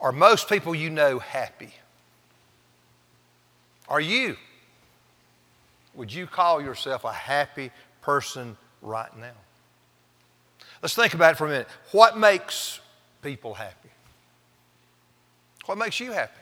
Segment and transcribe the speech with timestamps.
[0.00, 1.72] Are most people you know happy?
[3.88, 4.36] Are you?
[5.94, 9.32] Would you call yourself a happy person right now?
[10.82, 11.68] Let's think about it for a minute.
[11.92, 12.80] What makes
[13.20, 13.90] people happy?
[15.66, 16.32] What makes you happy?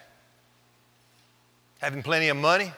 [1.81, 2.73] Having plenty of money?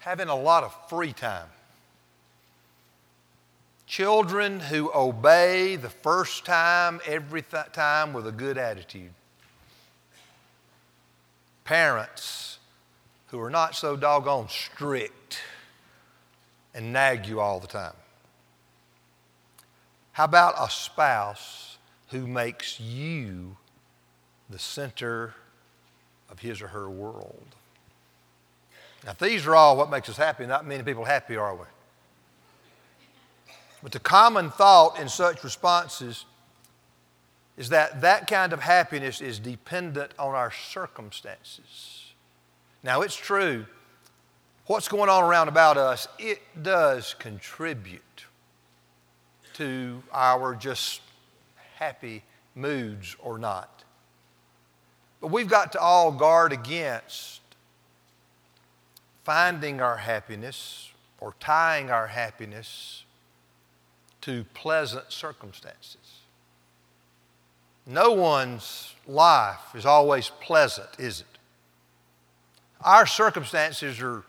[0.00, 1.46] Having a lot of free time?
[3.90, 9.10] Children who obey the first time, every th- time with a good attitude.
[11.64, 12.60] Parents
[13.26, 15.40] who are not so doggone strict
[16.72, 17.96] and nag you all the time.
[20.12, 21.76] How about a spouse
[22.10, 23.56] who makes you
[24.48, 25.34] the center
[26.30, 27.56] of his or her world?
[29.04, 31.64] Now, these are all what makes us happy, not many people happy, are we?
[33.82, 36.26] But the common thought in such responses
[37.56, 42.12] is that that kind of happiness is dependent on our circumstances.
[42.82, 43.66] Now, it's true,
[44.66, 48.00] what's going on around about us, it does contribute
[49.54, 51.02] to our just
[51.76, 52.22] happy
[52.54, 53.84] moods or not.
[55.20, 57.40] But we've got to all guard against
[59.22, 63.04] finding our happiness or tying our happiness
[64.22, 66.20] to pleasant circumstances.
[67.86, 71.26] No one's life is always pleasant, is it?
[72.82, 74.24] Our circumstances are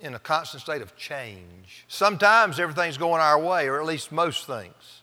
[0.00, 1.84] in a constant state of change.
[1.88, 5.02] Sometimes everything's going our way, or at least most things.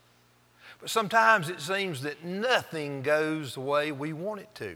[0.80, 4.76] But sometimes it seems that nothing goes the way we want it to.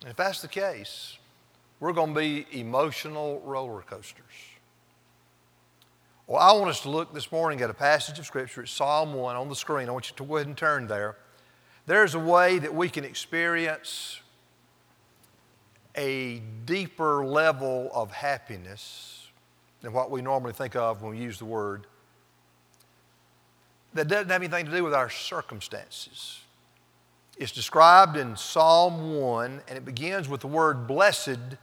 [0.00, 1.18] And if that's the case,
[1.80, 4.24] we're going to be emotional roller coasters.
[6.26, 8.62] Well, I want us to look this morning at a passage of Scripture.
[8.62, 9.90] It's Psalm 1 on the screen.
[9.90, 11.18] I want you to go ahead and turn there.
[11.84, 14.20] There's a way that we can experience
[15.94, 19.28] a deeper level of happiness
[19.82, 21.86] than what we normally think of when we use the word
[23.92, 26.40] that doesn't have anything to do with our circumstances.
[27.36, 31.58] It's described in Psalm 1, and it begins with the word blessed.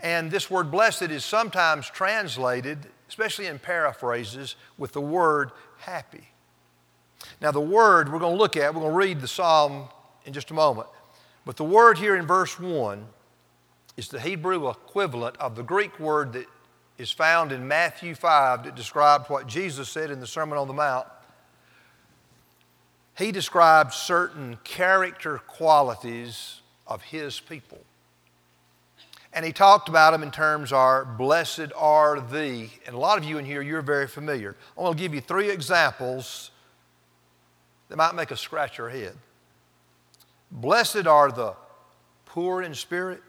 [0.00, 6.28] And this word blessed is sometimes translated especially in paraphrases, with the word happy.
[7.40, 9.88] Now, the word we're going to look at, we're going to read the psalm
[10.24, 10.88] in just a moment.
[11.44, 13.06] But the word here in verse 1
[13.96, 16.46] is the Hebrew equivalent of the Greek word that
[16.98, 20.74] is found in Matthew 5 that describes what Jesus said in the Sermon on the
[20.74, 21.06] Mount.
[23.16, 27.78] He described certain character qualities of his people.
[29.38, 32.72] And he talked about them in terms are blessed are thee.
[32.86, 34.56] And a lot of you in here, you're very familiar.
[34.76, 36.50] I want to give you three examples
[37.88, 39.16] that might make us scratch our head.
[40.50, 41.54] Blessed are the
[42.26, 43.22] poor in spirit.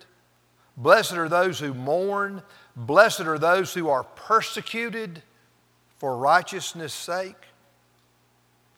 [0.76, 2.42] Blessed are those who mourn.
[2.76, 5.22] Blessed are those who are persecuted
[6.00, 7.36] for righteousness' sake.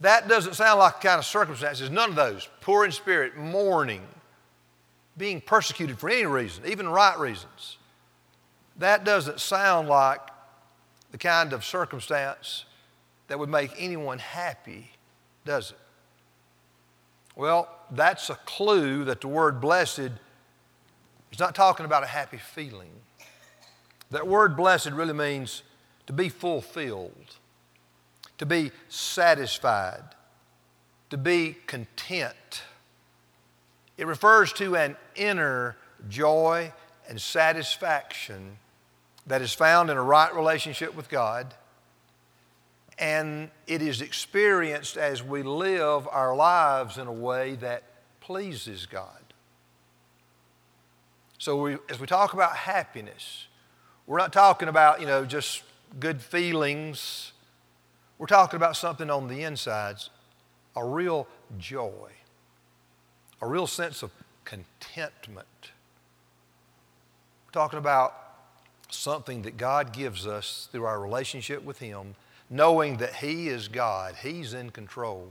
[0.01, 1.89] That doesn't sound like the kind of circumstances.
[1.89, 2.49] None of those.
[2.59, 4.05] Poor in spirit, mourning
[5.17, 7.77] being persecuted for any reason, even right reasons,
[8.77, 10.21] that doesn't sound like
[11.11, 12.65] the kind of circumstance
[13.27, 14.91] that would make anyone happy,
[15.45, 15.77] does it?
[17.35, 20.11] Well, that's a clue that the word blessed
[21.31, 22.91] is not talking about a happy feeling.
[24.09, 25.63] That word blessed really means
[26.07, 27.37] to be fulfilled,
[28.37, 30.03] to be satisfied,
[31.09, 32.63] to be content
[34.01, 35.77] it refers to an inner
[36.09, 36.73] joy
[37.07, 38.57] and satisfaction
[39.27, 41.53] that is found in a right relationship with God,
[42.97, 47.83] and it is experienced as we live our lives in a way that
[48.21, 49.21] pleases God.
[51.37, 53.45] So, we, as we talk about happiness,
[54.07, 55.61] we're not talking about, you know, just
[55.99, 57.33] good feelings.
[58.17, 60.09] We're talking about something on the insides,
[60.75, 61.27] a real
[61.59, 62.09] joy
[63.41, 64.11] a real sense of
[64.45, 65.47] contentment.
[67.45, 68.15] We're talking about
[68.89, 72.15] something that God gives us through our relationship with Him,
[72.49, 75.29] knowing that He is God, He's in control,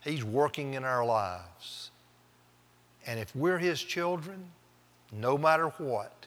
[0.00, 1.90] He's working in our lives.
[3.06, 4.44] And if we're His children,
[5.10, 6.26] no matter what,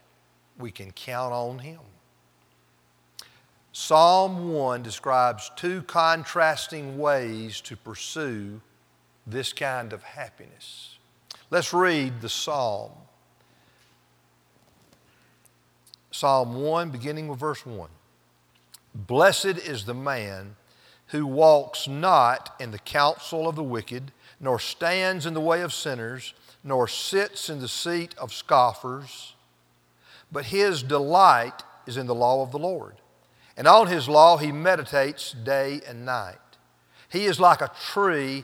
[0.57, 1.79] we can count on Him.
[3.73, 8.61] Psalm 1 describes two contrasting ways to pursue
[9.27, 10.97] this kind of happiness.
[11.49, 12.91] Let's read the psalm.
[16.11, 17.89] Psalm 1, beginning with verse 1.
[18.93, 20.55] Blessed is the man
[21.07, 25.73] who walks not in the counsel of the wicked, nor stands in the way of
[25.73, 26.33] sinners,
[26.63, 29.33] nor sits in the seat of scoffers,
[30.31, 32.95] but his delight is in the law of the Lord.
[33.57, 36.37] And on his law he meditates day and night.
[37.09, 38.43] He is like a tree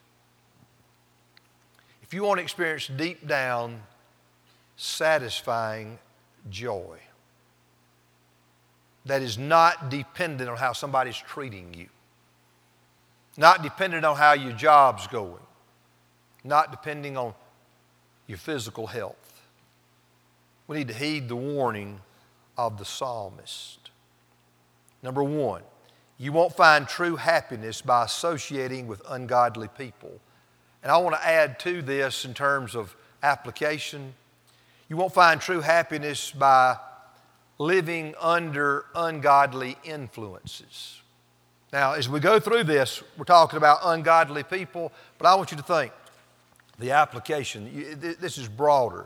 [2.11, 3.83] If you want to experience deep down,
[4.75, 5.97] satisfying
[6.49, 6.97] joy
[9.05, 11.87] that is not dependent on how somebody's treating you,
[13.37, 15.39] not dependent on how your job's going,
[16.43, 17.33] not depending on
[18.27, 19.41] your physical health.
[20.67, 22.01] We need to heed the warning
[22.57, 23.89] of the psalmist.
[25.01, 25.61] Number one,
[26.17, 30.19] you won't find true happiness by associating with ungodly people.
[30.83, 34.13] And I want to add to this in terms of application.
[34.89, 36.77] You won't find true happiness by
[37.57, 40.99] living under ungodly influences.
[41.71, 45.57] Now, as we go through this, we're talking about ungodly people, but I want you
[45.57, 45.93] to think
[46.79, 47.97] the application.
[48.19, 49.05] This is broader.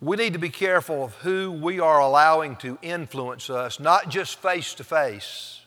[0.00, 4.38] We need to be careful of who we are allowing to influence us, not just
[4.38, 5.60] face to face,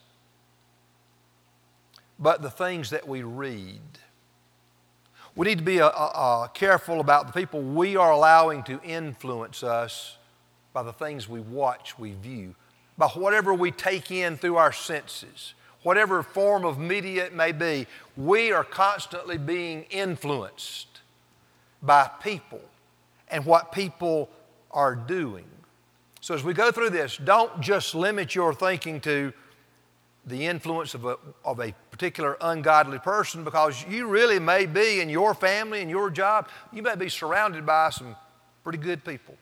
[2.19, 3.81] but the things that we read.
[5.35, 9.61] We need to be uh, uh, careful about the people we are allowing to influence
[9.61, 10.17] us
[10.73, 12.55] by the things we watch, we view,
[12.97, 15.53] by whatever we take in through our senses,
[15.83, 17.85] whatever form of media it may be.
[18.15, 21.01] We are constantly being influenced
[21.83, 22.61] by people
[23.29, 24.29] and what people
[24.71, 25.45] are doing.
[26.21, 29.31] So, as we go through this, don't just limit your thinking to
[30.27, 35.09] the influence of a, of a particular ungodly person because you really may be in
[35.09, 38.15] your family and your job, you may be surrounded by some
[38.63, 39.35] pretty good people.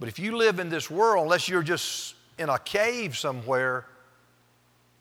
[0.00, 3.86] But if you live in this world, unless you're just in a cave somewhere,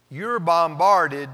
[0.09, 1.29] you're bombarded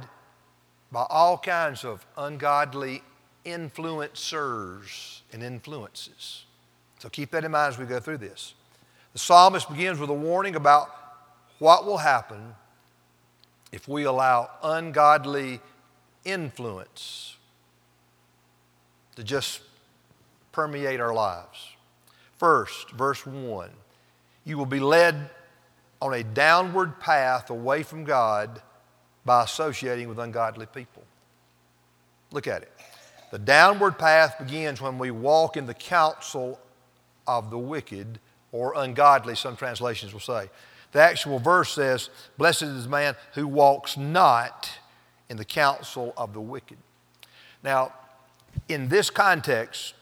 [0.91, 3.03] by all kinds of ungodly
[3.45, 6.45] influencers and influences.
[7.00, 8.53] So keep that in mind as we go through this.
[9.13, 10.89] The psalmist begins with a warning about
[11.59, 12.56] what will happen
[13.71, 15.59] if we allow ungodly
[16.23, 17.38] influence
[19.15, 19.62] to just
[20.51, 21.71] permeate our lives.
[22.38, 23.69] First, verse 1
[24.44, 25.29] you will be led
[26.01, 28.62] on a downward path away from God
[29.23, 31.03] by associating with ungodly people.
[32.31, 32.71] Look at it.
[33.31, 36.59] The downward path begins when we walk in the counsel
[37.27, 38.19] of the wicked
[38.51, 40.50] or ungodly, some translations will say.
[40.91, 44.69] The actual verse says, Blessed is the man who walks not
[45.29, 46.77] in the counsel of the wicked.
[47.63, 47.93] Now,
[48.67, 49.93] in this context,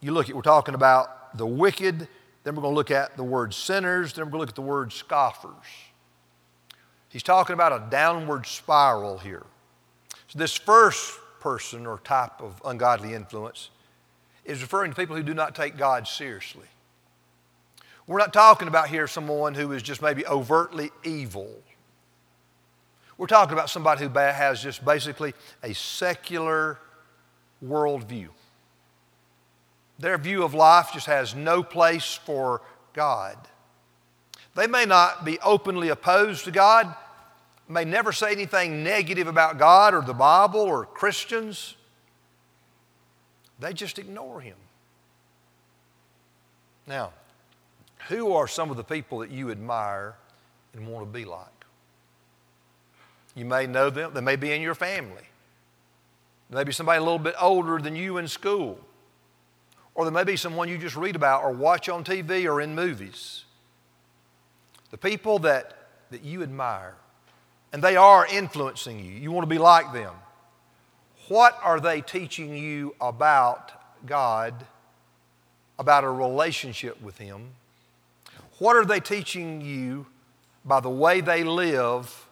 [0.00, 2.08] you look at, we're talking about the wicked,
[2.44, 4.54] then we're going to look at the word sinners, then we're going to look at
[4.54, 5.52] the word scoffers.
[7.08, 9.44] He's talking about a downward spiral here.
[10.28, 13.70] So, this first person or type of ungodly influence
[14.44, 16.66] is referring to people who do not take God seriously.
[18.06, 21.50] We're not talking about here someone who is just maybe overtly evil.
[23.18, 26.78] We're talking about somebody who has just basically a secular
[27.64, 28.28] worldview.
[29.98, 32.60] Their view of life just has no place for
[32.92, 33.36] God.
[34.54, 36.94] They may not be openly opposed to God,
[37.68, 41.74] may never say anything negative about God or the Bible or Christians.
[43.58, 44.56] They just ignore Him.
[46.86, 47.12] Now,
[48.08, 50.14] who are some of the people that you admire
[50.72, 51.46] and want to be like?
[53.34, 55.24] You may know them, they may be in your family.
[56.50, 58.78] Maybe somebody a little bit older than you in school.
[59.94, 62.74] Or there may be someone you just read about or watch on TV or in
[62.74, 63.44] movies.
[64.90, 65.76] The people that,
[66.10, 66.94] that you admire
[67.72, 69.10] and they are influencing you.
[69.12, 70.14] You want to be like them.
[71.28, 73.72] What are they teaching you about
[74.06, 74.54] God,
[75.78, 77.50] about a relationship with Him?
[78.58, 80.06] What are they teaching you
[80.64, 82.26] by the way they live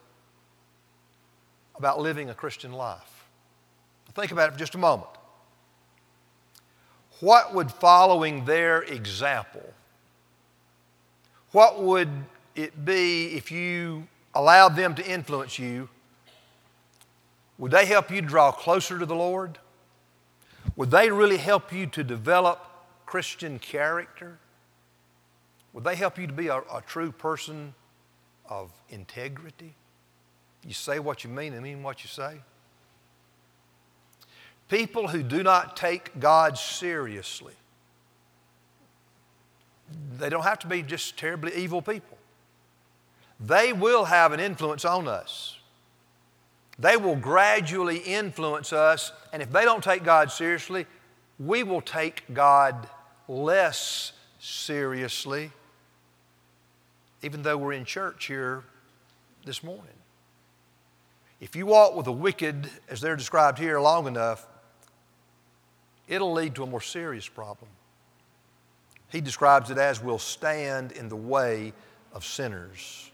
[1.77, 3.27] about living a Christian life?
[4.15, 5.09] Think about it for just a moment.
[7.21, 9.73] What would following their example,
[11.53, 12.09] what would
[12.55, 15.89] it be if you allowed them to influence you,
[17.59, 19.59] would they help you draw closer to the Lord?
[20.77, 22.65] Would they really help you to develop
[23.07, 24.39] Christian character?
[25.75, 27.75] Would they help you to be a, a true person
[28.49, 29.75] of integrity?
[30.67, 32.39] You say what you mean and mean what you say.
[34.69, 37.55] People who do not take God seriously,
[40.17, 42.17] they don't have to be just terribly evil people.
[43.39, 45.59] They will have an influence on us.
[46.79, 50.87] They will gradually influence us, and if they don't take God seriously,
[51.39, 52.89] we will take God
[53.29, 55.51] less seriously,
[57.25, 58.63] even though we're in church here
[59.47, 59.87] this morning.
[61.41, 64.47] If you walk with the wicked, as they're described here, long enough,
[66.07, 67.71] it'll lead to a more serious problem.
[69.11, 71.73] He describes it as will stand in the way
[72.13, 73.11] of sinners.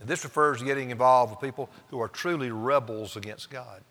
[0.00, 3.82] And this refers to getting involved with people who are truly rebels against God.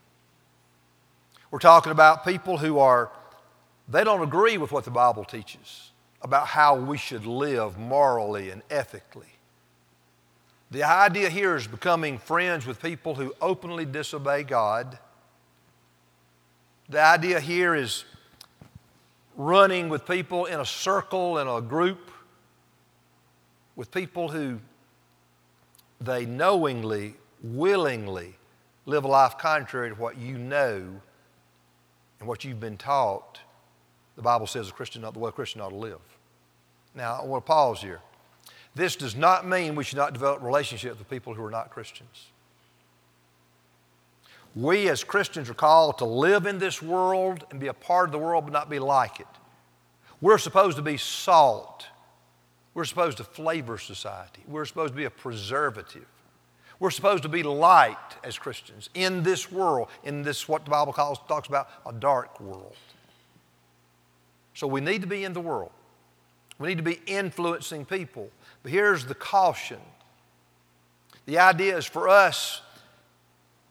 [1.52, 3.12] We're talking about people who are,
[3.88, 5.87] they don't agree with what the Bible teaches
[6.22, 9.28] about how we should live morally and ethically.
[10.72, 15.00] The idea here is becoming friends with people who openly disobey God.
[16.90, 18.04] The idea here is
[19.38, 22.12] running with people in a circle, in a group,
[23.76, 24.60] with people who
[26.02, 28.36] they knowingly, willingly
[28.86, 31.02] live a life contrary to what you know
[32.20, 33.40] and what you've been taught.
[34.18, 36.02] The Bible says a Christian, the way a Christian ought to live.
[36.94, 38.02] Now, I want to pause here.
[38.76, 42.28] This does not mean we should not develop relationships with people who are not Christians.
[44.56, 48.12] We as Christians are called to live in this world and be a part of
[48.12, 49.28] the world but not be like it.
[50.20, 51.86] We're supposed to be salt.
[52.74, 54.42] We're supposed to flavor society.
[54.48, 56.08] We're supposed to be a preservative.
[56.80, 60.94] We're supposed to be light as Christians in this world, in this what the Bible
[60.94, 62.76] calls, talks about a dark world.
[64.58, 65.70] So we need to be in the world.
[66.58, 68.32] We need to be influencing people.
[68.64, 69.78] But here's the caution
[71.28, 72.64] the idea is for us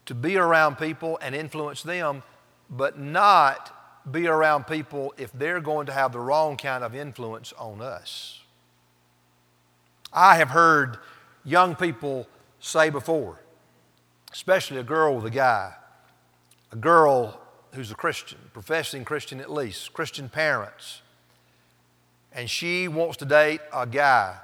[0.05, 2.23] to be around people and influence them,
[2.71, 3.75] but not
[4.13, 8.43] be around people if they're going to have the wrong kind of influence on us.
[10.13, 10.99] I have heard
[11.45, 12.29] young people
[12.61, 13.41] say before,
[14.33, 15.75] especially a girl with a guy,
[16.71, 17.41] a girl
[17.73, 21.03] who's a Christian, professing Christian at least, Christian parents,
[22.33, 24.37] and she wants to date a guy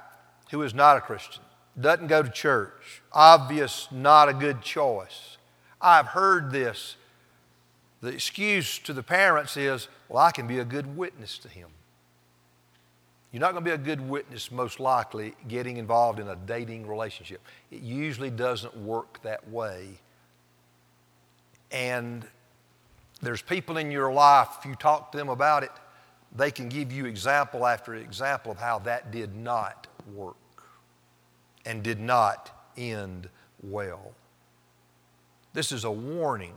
[0.51, 1.43] who is not a Christian,
[1.79, 5.37] doesn't go to church, obvious, not a good choice.
[5.81, 6.95] I've heard this.
[8.01, 11.69] The excuse to the parents is, well, I can be a good witness to him.
[13.31, 16.85] You're not going to be a good witness, most likely, getting involved in a dating
[16.85, 17.41] relationship.
[17.71, 19.99] It usually doesn't work that way.
[21.71, 22.27] And
[23.23, 25.71] there's people in your life, if you talk to them about it,
[26.35, 30.35] they can give you example after example of how that did not work
[31.65, 33.29] and did not end
[33.61, 34.11] well.
[35.53, 36.55] This is a warning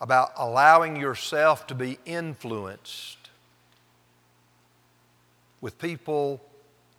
[0.00, 3.30] about allowing yourself to be influenced
[5.60, 6.42] with people.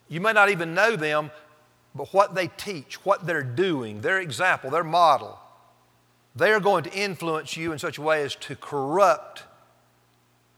[0.07, 1.31] You may not even know them,
[1.93, 5.39] but what they teach, what they're doing, their example, their model,
[6.37, 9.43] they are going to influence you in such a way as to corrupt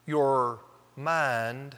[0.06, 0.60] your
[0.96, 1.76] mind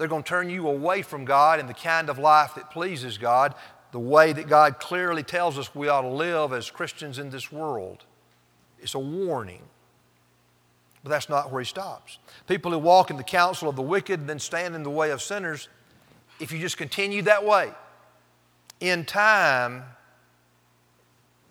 [0.00, 3.18] they're going to turn you away from God and the kind of life that pleases
[3.18, 3.54] God,
[3.92, 7.52] the way that God clearly tells us we ought to live as Christians in this
[7.52, 8.06] world.
[8.80, 9.60] It's a warning.
[11.04, 12.16] But that's not where he stops.
[12.48, 15.10] People who walk in the counsel of the wicked and then stand in the way
[15.10, 15.68] of sinners,
[16.40, 17.70] if you just continue that way,
[18.80, 19.84] in time,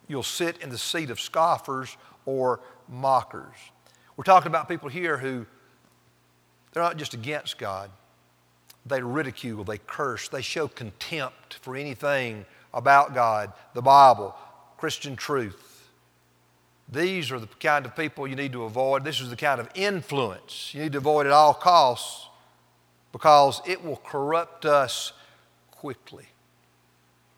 [0.09, 3.55] you'll sit in the seat of scoffers or mockers.
[4.17, 5.45] We're talking about people here who,
[6.73, 7.89] they're not just against God,
[8.85, 14.35] they ridicule, they curse, they show contempt for anything about God, the Bible,
[14.77, 15.89] Christian truth.
[16.91, 19.03] These are the kind of people you need to avoid.
[19.05, 22.27] This is the kind of influence you need to avoid at all costs
[23.11, 25.13] because it will corrupt us
[25.71, 26.25] quickly.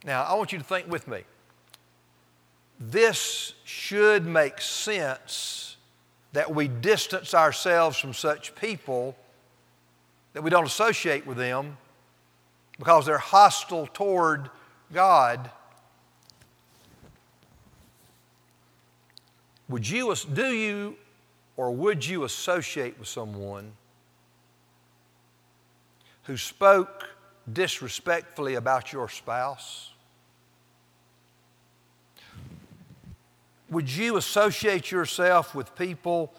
[0.03, 1.23] Now, I want you to think with me.
[2.83, 5.77] This should make sense
[6.33, 9.15] that we distance ourselves from such people
[10.33, 11.77] that we don't associate with them
[12.79, 14.49] because they're hostile toward
[14.91, 15.51] God.
[19.69, 20.95] Would you, do you
[21.57, 23.73] or would you associate with someone
[26.23, 27.09] who spoke
[27.51, 29.91] disrespectfully about your spouse?
[33.71, 36.31] Would you associate yourself with people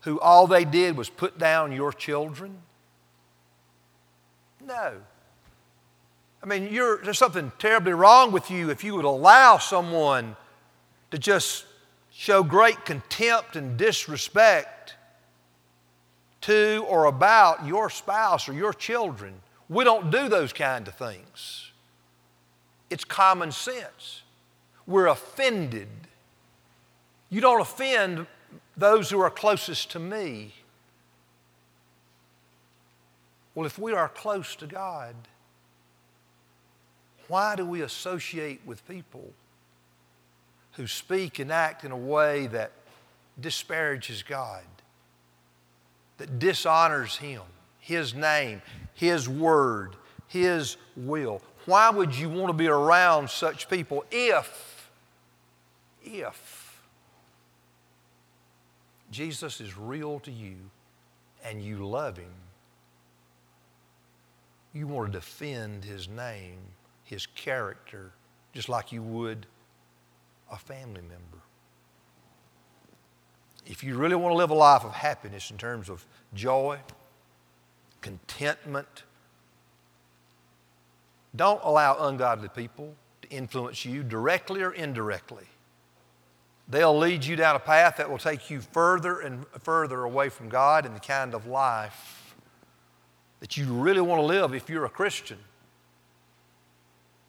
[0.00, 2.56] who all they did was put down your children?
[4.66, 4.94] No.
[6.42, 10.34] I mean, there's something terribly wrong with you if you would allow someone
[11.12, 11.66] to just
[12.10, 14.96] show great contempt and disrespect
[16.40, 19.34] to or about your spouse or your children.
[19.68, 21.70] We don't do those kind of things.
[22.90, 24.22] It's common sense.
[24.86, 25.88] We're offended.
[27.32, 28.26] You don't offend
[28.76, 30.52] those who are closest to me.
[33.54, 35.14] Well, if we are close to God,
[37.28, 39.32] why do we associate with people
[40.72, 42.70] who speak and act in a way that
[43.40, 44.64] disparages God,
[46.18, 47.40] that dishonors Him,
[47.78, 48.60] His name,
[48.92, 49.96] His word,
[50.28, 51.40] His will?
[51.64, 54.90] Why would you want to be around such people if,
[56.04, 56.61] if
[59.12, 60.56] Jesus is real to you
[61.44, 62.34] and you love Him?
[64.74, 66.58] You want to defend His name
[67.12, 68.10] his character
[68.54, 69.46] just like you would
[70.50, 71.42] a family member.
[73.66, 76.78] If you really want to live a life of happiness in terms of joy,
[78.00, 79.04] contentment,
[81.36, 85.44] don't allow ungodly people to influence you directly or indirectly.
[86.72, 90.48] They'll lead you down a path that will take you further and further away from
[90.48, 92.34] God and the kind of life
[93.40, 95.38] that you really want to live if you're a Christian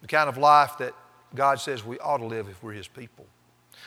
[0.04, 0.94] the kind of life that
[1.34, 3.24] God says we ought to live if we're His people.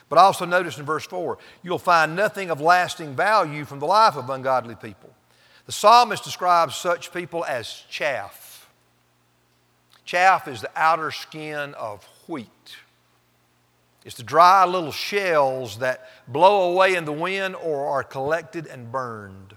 [0.09, 4.15] But also notice in verse 4 you'll find nothing of lasting value from the life
[4.15, 5.11] of ungodly people.
[5.67, 8.67] The psalmist describes such people as chaff.
[10.05, 12.77] Chaff is the outer skin of wheat.
[14.07, 18.89] It's the dry little shells that blow away in the wind or are collected and
[18.89, 19.53] burned.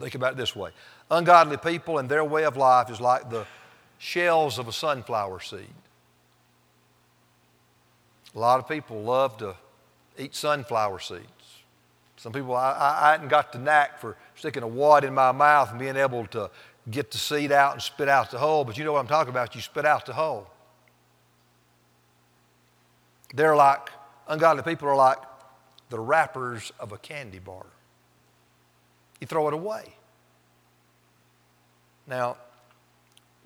[0.00, 0.72] Think about it this way
[1.12, 3.46] ungodly people and their way of life is like the
[3.98, 5.60] shells of a sunflower seed.
[8.34, 9.54] A lot of people love to
[10.18, 11.22] eat sunflower seeds.
[12.16, 15.30] Some people, I, I, I hadn't got the knack for sticking a wad in my
[15.30, 16.50] mouth and being able to
[16.90, 19.30] get the seed out and spit out the hull, but you know what I'm talking
[19.30, 19.54] about.
[19.54, 20.50] You spit out the hull.
[23.36, 23.90] They're like,
[24.26, 25.18] ungodly people are like
[25.90, 27.66] the wrappers of a candy bar.
[29.20, 29.94] You throw it away.
[32.06, 32.38] Now,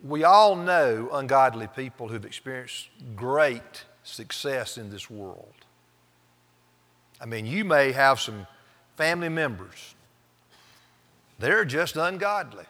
[0.03, 5.55] we all know ungodly people who've experienced great success in this world.
[7.21, 8.47] I mean, you may have some
[8.97, 9.95] family members,
[11.39, 12.65] they're just ungodly.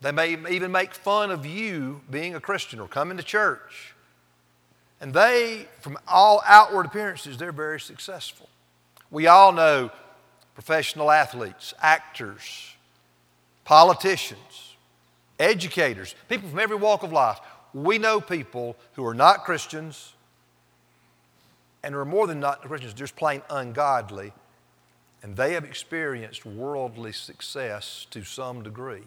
[0.00, 3.93] They may even make fun of you being a Christian or coming to church.
[5.00, 8.48] And they, from all outward appearances, they're very successful.
[9.10, 9.90] We all know
[10.54, 12.74] professional athletes, actors,
[13.64, 14.74] politicians,
[15.38, 17.38] educators, people from every walk of life.
[17.72, 20.12] We know people who are not Christians
[21.82, 24.32] and are more than not Christians, just plain ungodly,
[25.22, 29.04] and they have experienced worldly success to some degree.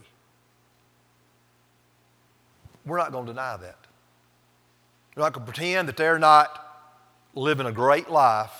[2.86, 3.87] We're not going to deny that.
[5.18, 6.64] We're not going to pretend that they're not
[7.34, 8.52] living a great life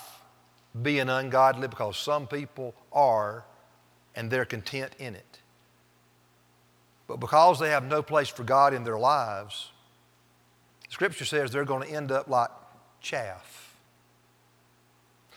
[0.82, 3.44] being ungodly because some people are
[4.16, 5.38] and they're content in it.
[7.06, 9.70] But because they have no place for God in their lives,
[10.88, 12.50] Scripture says they're going to end up like
[13.00, 13.76] chaff,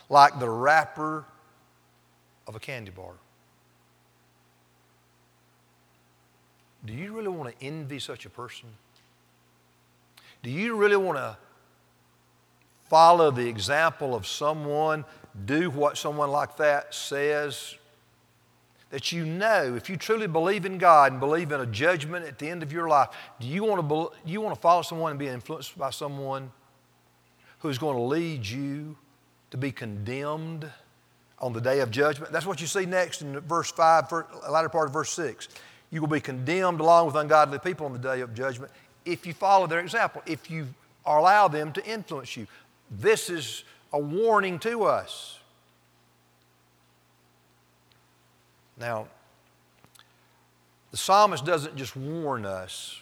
[0.08, 1.24] like the wrapper
[2.48, 3.12] of a candy bar.
[6.84, 8.70] Do you really want to envy such a person?
[10.42, 11.36] Do you really want to
[12.88, 15.04] follow the example of someone,
[15.46, 17.76] do what someone like that says
[18.90, 22.38] that you know, if you truly believe in God and believe in a judgment at
[22.38, 23.08] the end of your life,
[23.40, 26.52] do you want to, you want to follow someone and be influenced by someone
[27.60, 28.98] who's going to lead you
[29.50, 30.70] to be condemned
[31.38, 32.30] on the day of judgment?
[32.32, 35.48] That's what you see next in verse 5, the latter part of verse 6.
[35.90, 38.70] You will be condemned along with ungodly people on the day of judgment
[39.04, 40.68] if you follow their example, if you
[41.04, 42.46] allow them to influence you.
[42.90, 45.38] This is a warning to us.
[48.78, 49.06] Now,
[50.90, 53.00] the psalmist doesn't just warn us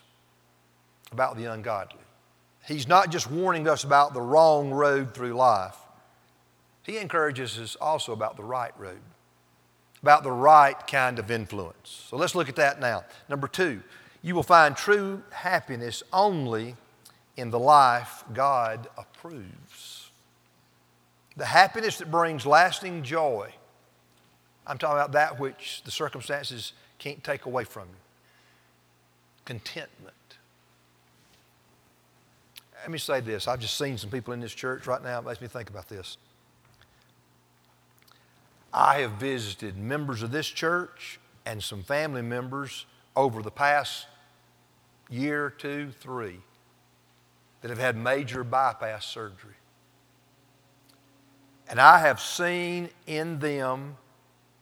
[1.13, 1.99] about the ungodly.
[2.67, 5.77] He's not just warning us about the wrong road through life.
[6.83, 9.01] He encourages us also about the right road,
[10.03, 12.07] about the right kind of influence.
[12.09, 13.05] So let's look at that now.
[13.29, 13.83] Number two,
[14.23, 16.77] you will find true happiness only
[17.37, 20.11] in the life God approves.
[21.37, 23.51] the happiness that brings lasting joy.
[24.67, 27.97] I'm talking about that which the circumstances can't take away from you.
[29.47, 30.15] Contentment.
[32.83, 33.49] Let me say this.
[33.49, 35.21] I've just seen some people in this church right now.
[35.21, 36.19] It makes me think about this.
[38.73, 44.07] I have visited members of this church and some family members over the past
[45.09, 46.41] year, two, three,
[47.61, 49.55] that have had major bypass surgery.
[51.69, 53.97] And I have seen in them,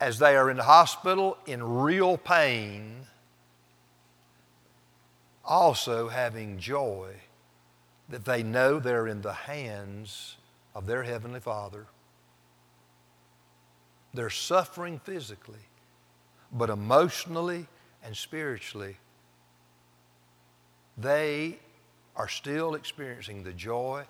[0.00, 3.06] as they are in the hospital in real pain,
[5.44, 7.14] also having joy
[8.08, 10.36] that they know they're in the hands
[10.74, 11.86] of their Heavenly Father.
[14.14, 15.66] They're suffering physically,
[16.52, 17.66] but emotionally
[18.04, 18.96] and spiritually,
[20.96, 21.58] they
[22.16, 24.04] are still experiencing the joy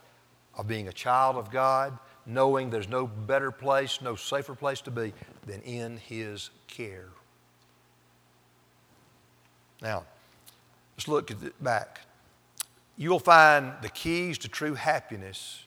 [0.57, 1.97] of being a child of God,
[2.27, 5.13] knowing there's no better place, no safer place to be
[5.47, 7.09] than in His care.
[9.81, 10.05] Now,
[10.97, 12.01] let's look at it back.
[12.97, 15.65] You'll find the keys to true happiness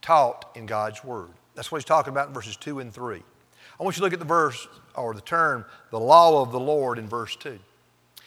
[0.00, 1.30] taught in God's Word.
[1.54, 3.16] That's what he's talking about in verses 2 and 3.
[3.18, 6.60] I want you to look at the verse or the term, the law of the
[6.60, 7.58] Lord, in verse 2.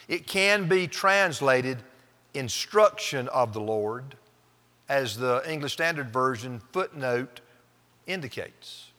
[0.07, 1.77] It can be translated
[2.33, 4.15] instruction of the Lord,
[4.89, 7.39] as the English Standard Version footnote
[8.05, 8.91] indicates.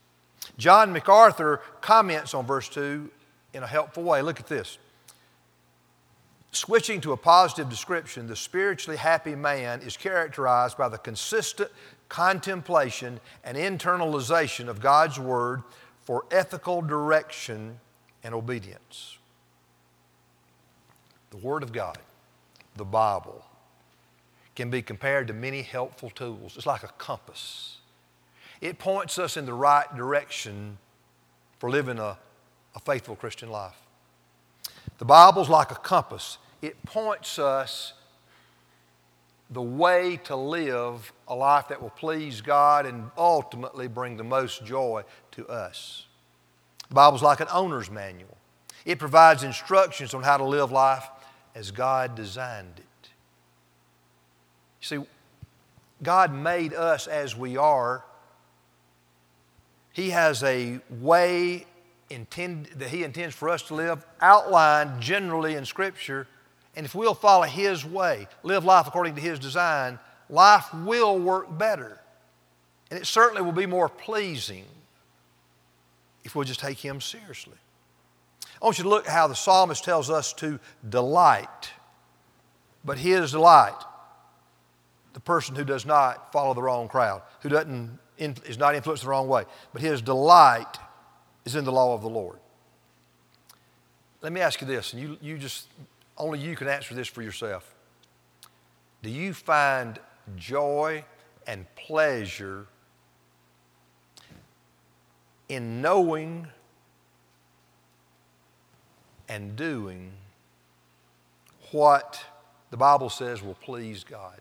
[0.57, 3.11] John MacArthur comments on verse 2
[3.53, 4.23] in a helpful way.
[4.23, 4.79] Look at this.
[6.53, 11.71] Switching to a positive description, the spiritually happy man is characterized by the consistent
[12.09, 15.65] contemplation and internalization of God's Word
[16.05, 17.81] for ethical direction
[18.23, 19.19] and obedience.
[21.31, 21.99] The Word of God,
[22.77, 23.45] the Bible,
[24.55, 26.55] can be compared to many helpful tools.
[26.57, 27.79] It's like a compass.
[28.61, 30.79] It points us in the right direction
[31.59, 32.17] for living a,
[32.75, 33.77] a faithful Christian life.
[34.99, 36.39] The Bible's like a compass.
[36.63, 37.95] It points us
[39.51, 44.65] the way to live a life that will please God and ultimately bring the most
[44.65, 45.05] joy
[45.37, 46.07] to us.
[46.89, 48.37] The Bible's like an owner's manual.
[48.85, 51.09] It provides instructions on how to live life
[51.55, 53.09] as God designed it.
[54.81, 55.07] You see,
[56.03, 58.05] God made us as we are.
[59.93, 61.67] He has a way
[62.11, 66.27] intend, that He intends for us to live, outlined generally in Scripture.
[66.77, 71.57] And if we'll follow His way, live life according to His design, life will work
[71.57, 72.01] better.
[72.91, 74.67] And it certainly will be more pleasing
[76.25, 77.57] if we'll just take Him seriously.
[78.61, 80.59] I want you to look how the psalmist tells us to
[80.89, 81.71] delight.
[82.85, 83.79] But his delight,
[85.15, 89.09] the person who does not follow the wrong crowd, who doesn't, is not influenced the
[89.09, 90.79] wrong way, but his delight
[91.45, 92.39] is in the law of the Lord.
[94.23, 95.69] Let me ask you this, and you, you just,
[96.17, 97.75] only you can answer this for yourself.
[99.03, 99.99] Do you find
[100.37, 101.05] joy
[101.47, 102.67] and pleasure
[105.49, 106.49] in knowing
[109.29, 110.13] and doing
[111.71, 112.25] what
[112.71, 114.41] the Bible says will please God?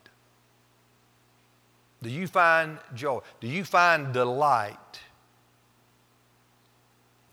[2.02, 3.20] Do you find joy?
[3.40, 5.00] Do you find delight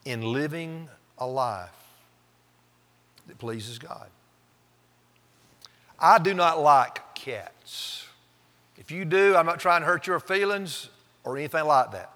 [0.05, 1.71] in living a life
[3.27, 4.09] that pleases God?
[5.99, 8.07] I do not like cats.
[8.79, 10.89] If you do, I'm not trying to hurt your feelings
[11.25, 12.11] or anything like that.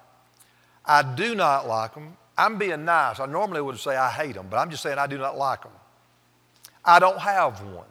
[0.86, 2.16] I do not like them.
[2.36, 3.20] I'm being nice.
[3.20, 5.62] I normally would say I hate them, but I'm just saying I do not like
[5.62, 5.72] them.
[6.84, 7.86] I don't have one,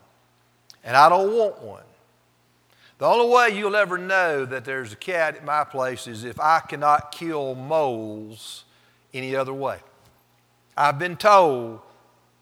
[0.84, 1.84] and I don't want one.
[3.00, 6.40] The only way you'll ever know that there's a cat at my place is if
[6.40, 8.66] I cannot kill moles
[9.14, 9.80] any other way.
[10.78, 11.82] I've been told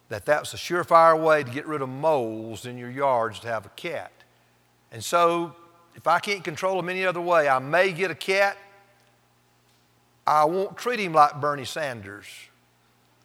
[0.10, 3.66] that that's a surefire way to get rid of moles in your yards to have
[3.66, 4.12] a cat.
[4.92, 5.56] And so,
[5.96, 8.58] if I can't control them any other way, I may get a cat
[10.26, 12.28] I won't treat him like Bernie Sanders.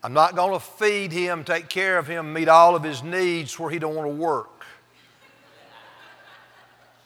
[0.03, 3.59] I'm not going to feed him, take care of him, meet all of his needs
[3.59, 4.65] where he don't want to work.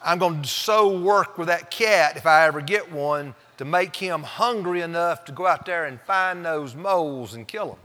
[0.02, 3.94] I'm going to so work with that cat if I ever get one to make
[3.96, 7.78] him hungry enough to go out there and find those moles and kill them.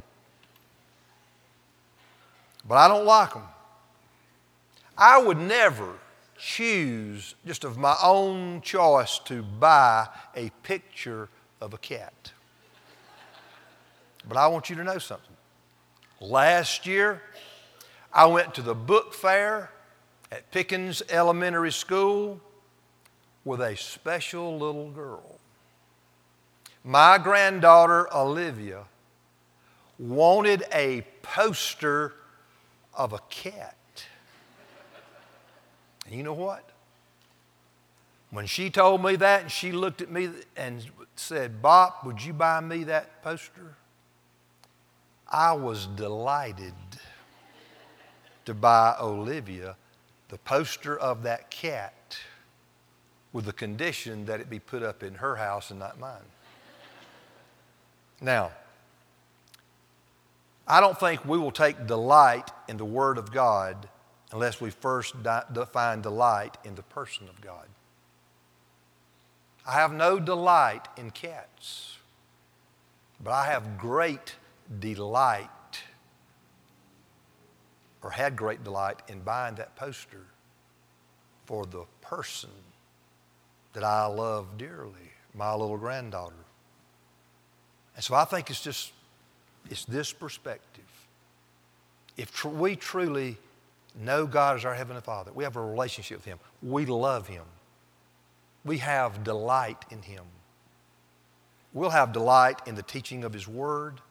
[2.67, 3.43] But I don't like them.
[4.97, 5.93] I would never
[6.37, 11.29] choose, just of my own choice, to buy a picture
[11.61, 12.31] of a cat.
[14.27, 15.35] But I want you to know something.
[16.19, 17.21] Last year,
[18.13, 19.71] I went to the book fair
[20.31, 22.39] at Pickens Elementary School
[23.43, 25.39] with a special little girl.
[26.83, 28.83] my granddaughter Olivia
[29.97, 32.13] wanted a poster
[32.93, 33.75] of a cat.
[36.05, 36.69] And you know what?
[38.29, 40.85] When she told me that and she looked at me and
[41.15, 43.75] said, Bob, would you buy me that poster?
[45.27, 46.73] I was delighted
[48.45, 49.75] to buy Olivia
[50.29, 52.17] the poster of that cat
[53.33, 56.17] with the condition that it be put up in her house and not mine.
[58.21, 58.51] Now,
[60.67, 63.87] I don't think we will take delight in the Word of God
[64.31, 65.15] unless we first
[65.71, 67.67] find delight in the person of God.
[69.67, 71.97] I have no delight in cats,
[73.23, 74.35] but I have great
[74.79, 75.49] delight
[78.03, 80.27] or had great delight in buying that poster
[81.45, 82.51] for the person
[83.73, 86.35] that I love dearly, my little granddaughter.
[87.95, 88.91] And so I think it's just,
[89.69, 90.83] it's this perspective.
[92.15, 93.37] If tr- we truly
[93.99, 97.43] know God as our Heavenly Father, we have a relationship with Him, we love Him,
[98.65, 100.23] we have delight in Him.
[101.71, 104.01] We'll have delight in the teaching of His Word.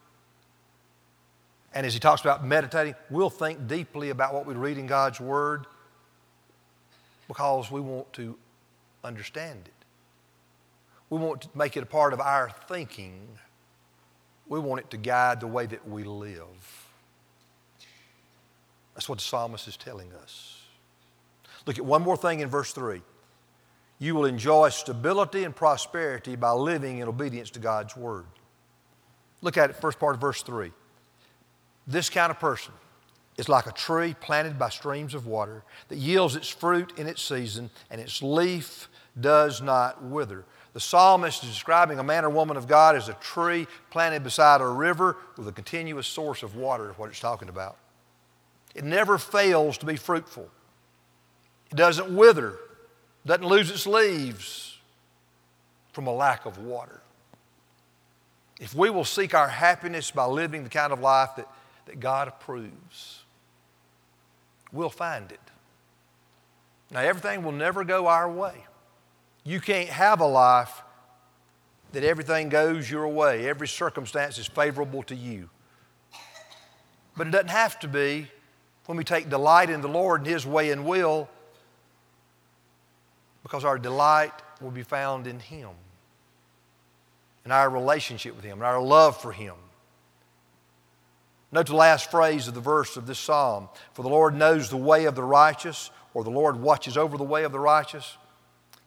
[1.73, 5.19] And as he talks about meditating, we'll think deeply about what we read in God's
[5.19, 5.67] Word
[7.27, 8.37] because we want to
[9.03, 9.73] understand it.
[11.09, 13.27] We want to make it a part of our thinking.
[14.47, 16.85] We want it to guide the way that we live.
[18.93, 20.61] That's what the psalmist is telling us.
[21.65, 23.01] Look at one more thing in verse 3.
[23.99, 28.25] You will enjoy stability and prosperity by living in obedience to God's word.
[29.41, 30.71] Look at it, first part of verse 3.
[31.87, 32.73] This kind of person
[33.37, 37.21] is like a tree planted by streams of water that yields its fruit in its
[37.21, 40.45] season and its leaf does not wither.
[40.73, 44.59] The psalmist is describing a man or woman of God as a tree planted beside
[44.59, 47.77] a river with a continuous source of water, is what it's talking about.
[48.73, 50.49] It never fails to be fruitful.
[51.71, 52.55] It doesn't wither,
[53.25, 54.77] doesn't lose its leaves
[55.93, 57.01] from a lack of water.
[58.59, 61.47] If we will seek our happiness by living the kind of life that
[61.85, 63.23] that God approves,
[64.71, 65.39] we'll find it.
[66.91, 68.65] Now, everything will never go our way.
[69.43, 70.81] You can't have a life
[71.91, 75.49] that everything goes your way, every circumstance is favorable to you.
[77.15, 78.27] But it doesn't have to be
[78.85, 81.29] when we take delight in the Lord and His way and will,
[83.45, 85.69] because our delight will be found in Him,
[87.45, 89.53] in our relationship with Him, in our love for Him.
[91.51, 94.77] Note the last phrase of the verse of this psalm For the Lord knows the
[94.77, 98.17] way of the righteous, or the Lord watches over the way of the righteous.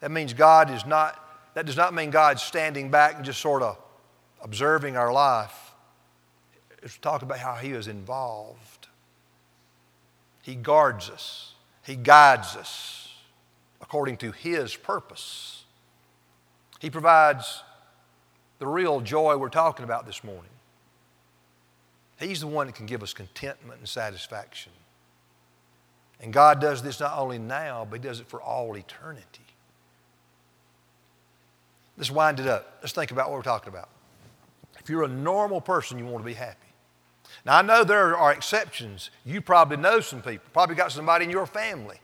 [0.00, 3.62] That means God is not, that does not mean God's standing back and just sort
[3.62, 3.78] of
[4.42, 5.72] observing our life.
[6.82, 8.88] It's talking about how He is involved.
[10.42, 13.07] He guards us, He guides us
[13.80, 15.64] according to His purpose.
[16.80, 17.62] He provides
[18.58, 20.50] the real joy we're talking about this morning.
[22.18, 24.72] He's the one that can give us contentment and satisfaction.
[26.20, 29.44] And God does this not only now, but He does it for all eternity.
[31.96, 32.78] Let's wind it up.
[32.80, 33.88] Let's think about what we're talking about.
[34.78, 36.56] If you're a normal person, you want to be happy.
[37.44, 39.10] Now, I know there are exceptions.
[39.24, 42.00] You probably know some people, probably got somebody in your family.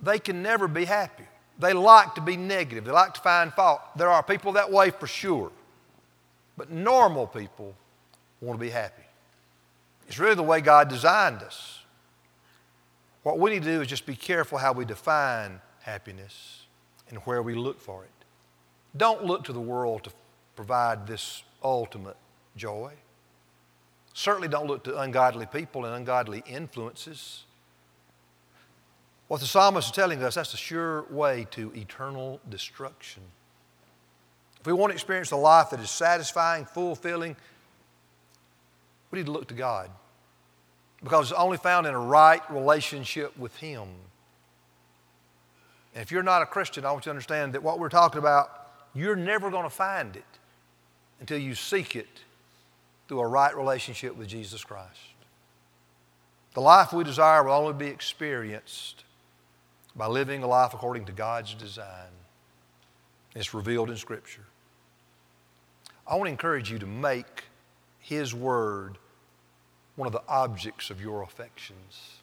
[0.00, 1.24] They can never be happy.
[1.58, 3.80] They like to be negative, they like to find fault.
[3.96, 5.50] There are people that way for sure.
[6.56, 7.74] But normal people
[8.40, 9.02] want to be happy.
[10.06, 11.80] It's really the way God designed us.
[13.22, 16.62] What we need to do is just be careful how we define happiness
[17.08, 18.10] and where we look for it.
[18.96, 20.10] Don't look to the world to
[20.56, 22.16] provide this ultimate
[22.56, 22.92] joy.
[24.14, 27.44] Certainly don't look to ungodly people and ungodly influences.
[29.28, 33.22] What the psalmist is telling us, that's a sure way to eternal destruction.
[34.58, 37.36] If we want to experience a life that is satisfying, fulfilling,
[39.10, 39.90] we need to look to God
[41.02, 43.86] because it's only found in a right relationship with Him.
[45.94, 48.18] And if you're not a Christian, I want you to understand that what we're talking
[48.18, 48.50] about,
[48.94, 50.24] you're never going to find it
[51.20, 52.08] until you seek it
[53.08, 54.98] through a right relationship with Jesus Christ.
[56.54, 59.04] The life we desire will only be experienced
[59.98, 62.12] by living a life according to God's design.
[63.34, 64.44] It's revealed in Scripture.
[66.06, 67.44] I want to encourage you to make
[67.98, 68.96] His Word
[69.96, 72.20] one of the objects of your affections.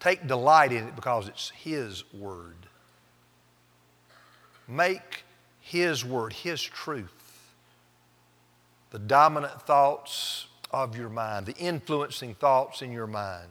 [0.00, 2.56] Take delight in it because it's His Word.
[4.66, 5.24] Make
[5.60, 7.52] His Word, His truth,
[8.90, 13.48] the dominant thoughts of your mind, the influencing thoughts in your mind.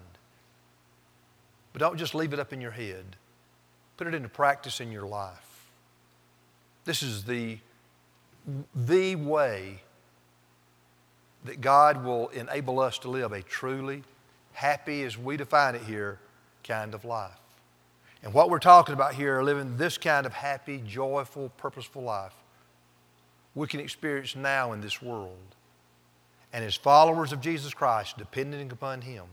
[1.72, 3.16] But don't just leave it up in your head,
[3.98, 5.66] put it into practice in your life.
[6.86, 7.58] This is the,
[8.74, 9.82] the way
[11.46, 14.04] that God will enable us to live a truly
[14.54, 16.20] happy, as we define it here,
[16.64, 17.32] kind of life.
[18.24, 22.34] And what we're talking about here, living this kind of happy, joyful, purposeful life,
[23.54, 25.38] we can experience now in this world.
[26.54, 29.26] And as followers of Jesus Christ, depending upon Him,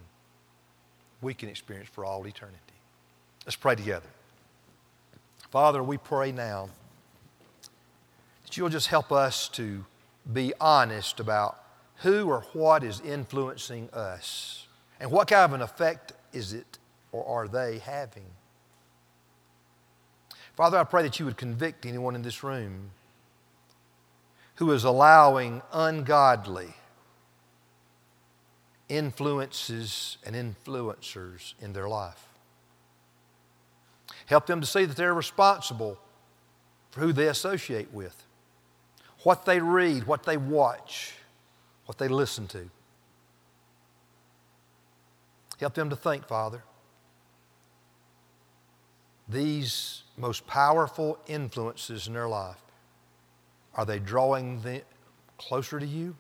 [1.22, 2.59] we can experience for all eternity.
[3.46, 4.13] Let's pray together.
[5.54, 6.68] Father, we pray now
[8.42, 9.84] that you'll just help us to
[10.32, 11.62] be honest about
[11.98, 14.66] who or what is influencing us
[14.98, 16.80] and what kind of an effect is it
[17.12, 18.24] or are they having.
[20.56, 22.90] Father, I pray that you would convict anyone in this room
[24.56, 26.74] who is allowing ungodly
[28.88, 32.34] influences and influencers in their life.
[34.26, 35.98] Help them to see that they're responsible
[36.90, 38.26] for who they associate with,
[39.22, 41.14] what they read, what they watch,
[41.87, 42.70] what they listen to.
[45.58, 46.62] Help them to think, Father.
[49.28, 52.62] These most powerful influences in their life,
[53.74, 54.82] are they drawing them
[55.38, 56.16] closer to you?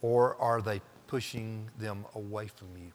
[0.00, 2.92] Or are they pushing them away from you?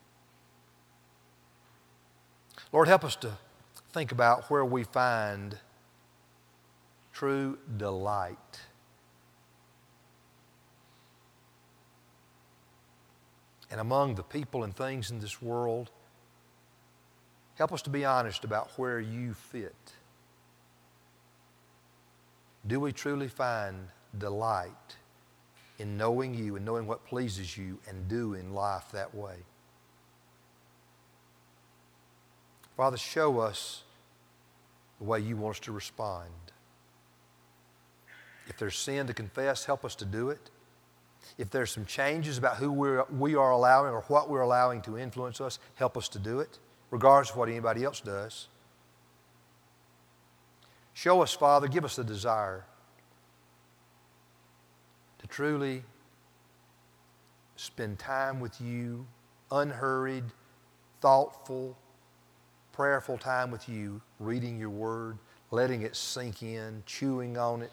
[2.74, 3.38] Lord, help us to
[3.94, 5.58] think about where we find
[7.14, 8.60] true delight.
[13.72, 15.92] And among the people and things in this world,
[17.56, 19.94] help us to be honest about where you fit.
[22.68, 24.98] Do we truly find delight?
[25.80, 29.36] in knowing you and knowing what pleases you and doing life that way.
[32.76, 33.84] Father, show us
[35.00, 36.30] the way you want us to respond.
[38.48, 40.50] If there's sin to confess, help us to do it.
[41.38, 44.98] If there's some changes about who we're, we are allowing or what we're allowing to
[44.98, 46.60] influence us, help us to do it,
[46.92, 48.48] regardless of what anybody else does.
[50.94, 52.66] Show us, Father, give us the desire
[55.20, 55.84] to truly
[57.56, 59.08] spend time with you,
[59.50, 60.26] unhurried,
[61.02, 61.78] thoughtful,
[62.74, 65.18] prayerful time with you, reading your word,
[65.52, 67.72] letting it sink in, chewing on it,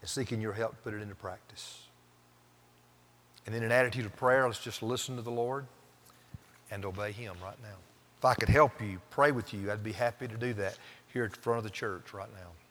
[0.00, 1.88] and seeking your help to put it into practice.
[3.46, 5.66] And in an attitude of prayer, let's just listen to the Lord
[6.70, 7.76] and obey Him right now.
[8.18, 10.78] If I could help you, pray with you, I'd be happy to do that
[11.12, 12.61] here the front of the church right now.